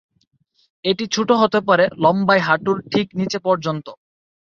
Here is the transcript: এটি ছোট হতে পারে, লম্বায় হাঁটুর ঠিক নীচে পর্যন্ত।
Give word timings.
এটি 0.85 1.05
ছোট 1.13 1.29
হতে 1.41 1.59
পারে, 1.67 1.85
লম্বায় 2.03 2.43
হাঁটুর 2.47 2.77
ঠিক 2.91 3.07
নীচে 3.19 3.39
পর্যন্ত। 3.47 3.85